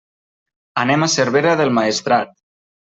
[0.85, 2.39] Anem a Cervera del Maestrat.